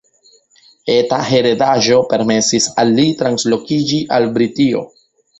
Eta 0.93 1.17
heredaĵo 1.25 1.99
permesis 2.13 2.67
al 2.83 2.93
li 3.01 3.05
translokiĝi 3.19 3.99
al 4.17 4.27
Britio. 4.39 4.83